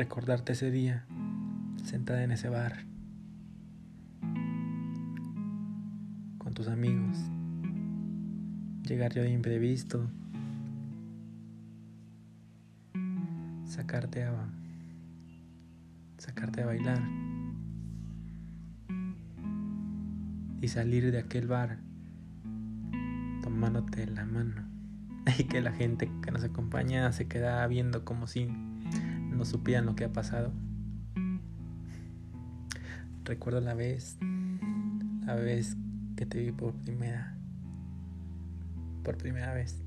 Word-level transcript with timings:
recordarte 0.00 0.54
ese 0.54 0.70
día, 0.70 1.04
sentada 1.84 2.24
en 2.24 2.32
ese 2.32 2.48
bar, 2.48 2.86
con 6.38 6.54
tus 6.54 6.68
amigos, 6.68 7.18
llegar 8.82 9.12
yo 9.12 9.22
de 9.22 9.30
imprevisto, 9.30 10.10
sacarte 13.66 14.24
a 14.24 14.32
sacarte 16.16 16.62
a 16.62 16.66
bailar 16.66 17.02
y 20.62 20.68
salir 20.68 21.12
de 21.12 21.18
aquel 21.18 21.46
bar 21.46 21.76
tomándote 23.42 24.06
la 24.06 24.24
mano. 24.24 24.66
Y 25.38 25.44
que 25.44 25.60
la 25.60 25.72
gente 25.72 26.10
que 26.22 26.30
nos 26.30 26.42
acompaña 26.42 27.12
se 27.12 27.28
queda 27.28 27.66
viendo 27.66 28.06
como 28.06 28.26
si 28.26 28.48
no 29.40 29.46
supieran 29.46 29.86
lo 29.86 29.96
que 29.96 30.04
ha 30.04 30.12
pasado. 30.12 30.52
Recuerdo 33.24 33.62
la 33.62 33.72
vez, 33.72 34.18
la 35.24 35.34
vez 35.34 35.78
que 36.14 36.26
te 36.26 36.40
vi 36.40 36.52
por 36.52 36.74
primera, 36.74 37.38
por 39.02 39.16
primera 39.16 39.54
vez. 39.54 39.80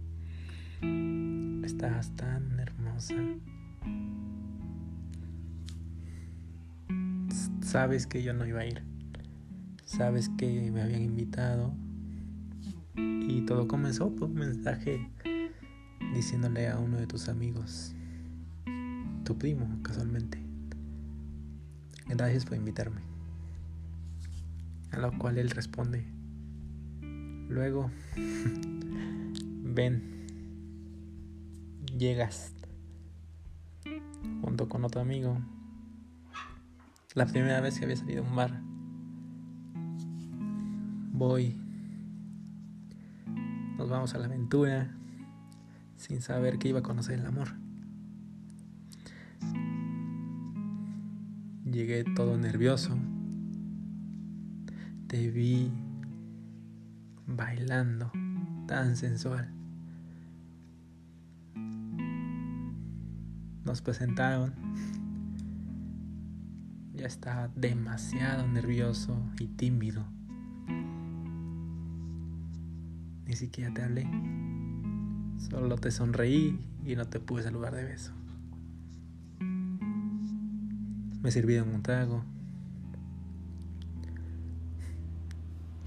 Estabas 1.63 2.15
tan 2.15 2.59
hermosa. 2.59 3.13
Sabes 7.61 8.07
que 8.07 8.23
yo 8.23 8.33
no 8.33 8.47
iba 8.47 8.61
a 8.61 8.65
ir. 8.65 8.81
Sabes 9.85 10.29
que 10.29 10.71
me 10.71 10.81
habían 10.81 11.03
invitado. 11.03 11.75
Y 12.95 13.45
todo 13.45 13.67
comenzó 13.67 14.15
por 14.15 14.29
un 14.29 14.35
mensaje 14.35 15.11
diciéndole 16.15 16.69
a 16.69 16.79
uno 16.79 16.97
de 16.97 17.05
tus 17.05 17.29
amigos, 17.29 17.95
tu 19.23 19.37
primo 19.37 19.81
casualmente, 19.83 20.37
gracias 22.07 22.45
por 22.45 22.57
invitarme. 22.57 23.01
A 24.91 24.97
lo 24.97 25.17
cual 25.17 25.37
él 25.37 25.49
responde, 25.49 26.05
luego, 27.49 27.89
ven, 29.63 30.27
llegas 31.97 32.53
junto 34.41 34.69
con 34.69 34.83
otro 34.85 35.01
amigo, 35.01 35.39
la 37.15 37.25
primera 37.25 37.61
vez 37.61 37.79
que 37.79 37.85
había 37.85 37.95
salido 37.95 38.23
a 38.23 38.27
un 38.27 38.35
bar, 38.35 38.61
voy, 41.13 41.57
nos 43.77 43.89
vamos 43.89 44.13
a 44.13 44.19
la 44.19 44.25
aventura, 44.25 44.95
sin 45.97 46.21
saber 46.21 46.59
que 46.59 46.67
iba 46.69 46.79
a 46.79 46.83
conocer 46.83 47.19
el 47.19 47.25
amor. 47.25 47.62
Llegué 51.73 52.03
todo 52.03 52.37
nervioso. 52.37 52.95
Te 55.07 55.31
vi 55.31 55.71
bailando 57.25 58.11
tan 58.67 58.95
sensual. 58.95 59.51
Nos 63.65 63.81
presentaron. 63.81 64.53
Ya 66.93 67.07
estaba 67.07 67.47
demasiado 67.55 68.47
nervioso 68.47 69.17
y 69.39 69.47
tímido. 69.47 70.05
Ni 73.25 73.33
siquiera 73.35 73.73
te 73.73 73.81
hablé. 73.81 74.07
Solo 75.49 75.75
te 75.79 75.89
sonreí 75.89 76.59
y 76.85 76.95
no 76.95 77.05
te 77.05 77.19
pude 77.19 77.41
saludar 77.41 77.73
de 77.73 77.83
beso. 77.83 78.13
Me 81.23 81.31
sirvieron 81.31 81.69
un 81.69 81.81
trago. 81.81 82.25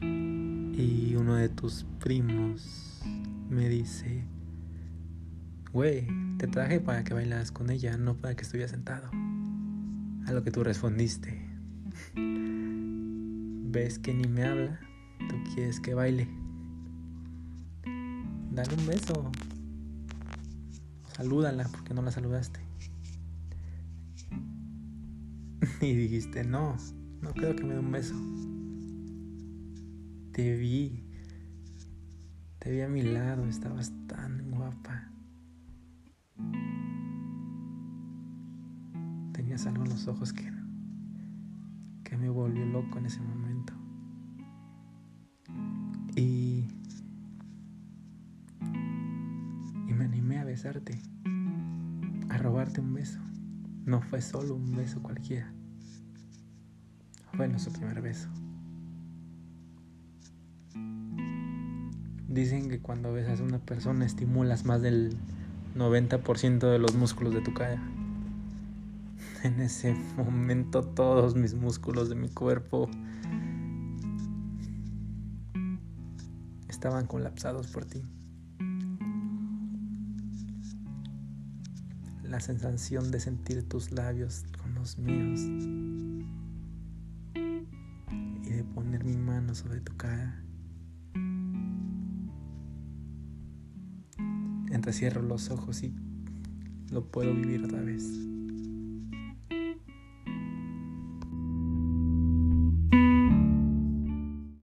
Y 0.00 1.14
uno 1.14 1.34
de 1.34 1.50
tus 1.50 1.84
primos 2.00 3.02
me 3.50 3.68
dice, 3.68 4.24
güey, 5.72 6.08
te 6.38 6.46
traje 6.46 6.80
para 6.80 7.04
que 7.04 7.12
bailas 7.12 7.52
con 7.52 7.70
ella, 7.70 7.98
no 7.98 8.16
para 8.16 8.34
que 8.34 8.44
estuviera 8.44 8.68
sentado. 8.68 9.10
A 10.26 10.32
lo 10.32 10.42
que 10.42 10.50
tú 10.50 10.64
respondiste, 10.64 11.38
ves 12.14 13.98
que 13.98 14.14
ni 14.14 14.26
me 14.26 14.44
habla, 14.44 14.80
tú 15.28 15.36
quieres 15.54 15.80
que 15.80 15.92
baile. 15.92 16.28
Dale 18.52 18.74
un 18.74 18.86
beso. 18.86 19.30
Salúdala 21.14 21.68
porque 21.68 21.92
no 21.92 22.00
la 22.00 22.10
saludaste. 22.10 22.65
y 25.80 25.94
dijiste, 25.94 26.44
no, 26.44 26.76
no 27.20 27.32
creo 27.32 27.54
que 27.56 27.64
me 27.64 27.74
dé 27.74 27.80
un 27.80 27.92
beso. 27.92 28.14
Te 30.32 30.56
vi. 30.56 31.02
Te 32.58 32.72
vi 32.72 32.80
a 32.80 32.88
mi 32.88 33.02
lado, 33.02 33.46
estabas 33.46 33.92
tan 34.06 34.50
guapa. 34.50 35.10
Tenías 39.32 39.66
algo 39.66 39.84
en 39.84 39.90
los 39.90 40.08
ojos 40.08 40.32
que, 40.32 40.50
que 42.04 42.16
me 42.16 42.28
volvió 42.28 42.64
loco 42.66 42.98
en 42.98 43.06
ese 43.06 43.20
momento. 43.20 43.72
Y 46.16 46.66
besarte, 50.56 50.98
a 52.30 52.38
robarte 52.38 52.80
un 52.80 52.94
beso. 52.94 53.18
No 53.86 54.02
fue 54.02 54.20
solo 54.20 54.56
un 54.56 54.74
beso 54.74 55.00
cualquiera. 55.00 55.48
Fue 57.34 57.46
nuestro 57.46 57.72
primer 57.72 58.02
beso. 58.02 58.28
Dicen 62.26 62.68
que 62.68 62.80
cuando 62.80 63.12
besas 63.12 63.38
a 63.38 63.44
una 63.44 63.60
persona 63.60 64.04
estimulas 64.04 64.64
más 64.64 64.82
del 64.82 65.16
90% 65.76 66.68
de 66.68 66.80
los 66.80 66.96
músculos 66.96 67.32
de 67.32 67.42
tu 67.42 67.54
cara. 67.54 67.80
En 69.44 69.60
ese 69.60 69.94
momento 70.16 70.82
todos 70.82 71.36
mis 71.36 71.54
músculos 71.54 72.08
de 72.08 72.16
mi 72.16 72.28
cuerpo 72.28 72.90
estaban 76.68 77.06
colapsados 77.06 77.68
por 77.68 77.84
ti. 77.84 78.02
La 82.36 82.40
sensación 82.40 83.10
de 83.10 83.18
sentir 83.18 83.66
tus 83.66 83.92
labios 83.92 84.44
con 84.60 84.74
los 84.74 84.98
míos 84.98 85.40
y 88.44 88.50
de 88.50 88.62
poner 88.74 89.04
mi 89.04 89.16
mano 89.16 89.54
sobre 89.54 89.80
tu 89.80 89.96
cara. 89.96 90.44
Entrecierro 94.70 95.22
los 95.22 95.50
ojos 95.50 95.82
y 95.82 95.94
lo 96.90 97.10
puedo 97.10 97.32
vivir 97.32 97.64
otra 97.64 97.80
vez. 97.80 98.04